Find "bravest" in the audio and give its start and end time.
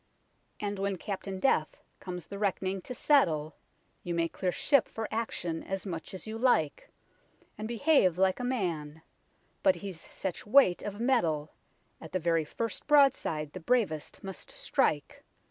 13.59-14.23